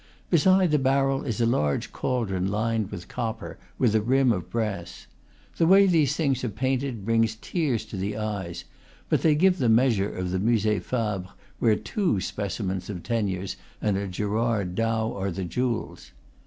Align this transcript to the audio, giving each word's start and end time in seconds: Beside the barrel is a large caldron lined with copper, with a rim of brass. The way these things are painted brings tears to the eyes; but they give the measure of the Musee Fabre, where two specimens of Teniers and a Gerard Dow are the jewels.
Beside 0.31 0.71
the 0.71 0.79
barrel 0.79 1.21
is 1.21 1.39
a 1.39 1.45
large 1.45 1.91
caldron 1.93 2.47
lined 2.47 2.89
with 2.89 3.07
copper, 3.07 3.59
with 3.77 3.93
a 3.93 4.01
rim 4.01 4.31
of 4.31 4.49
brass. 4.49 5.05
The 5.57 5.67
way 5.67 5.85
these 5.85 6.15
things 6.15 6.43
are 6.43 6.49
painted 6.49 7.05
brings 7.05 7.37
tears 7.39 7.85
to 7.85 7.97
the 7.97 8.17
eyes; 8.17 8.63
but 9.09 9.21
they 9.21 9.35
give 9.35 9.59
the 9.59 9.69
measure 9.69 10.09
of 10.11 10.31
the 10.31 10.39
Musee 10.39 10.79
Fabre, 10.79 11.29
where 11.59 11.75
two 11.75 12.19
specimens 12.19 12.89
of 12.89 13.03
Teniers 13.03 13.57
and 13.79 13.95
a 13.95 14.07
Gerard 14.07 14.73
Dow 14.73 15.15
are 15.15 15.29
the 15.29 15.45
jewels. 15.45 16.09